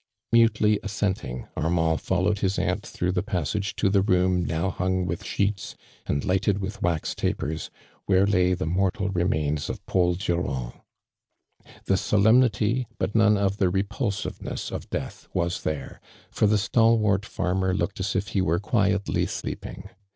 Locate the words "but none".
12.97-13.37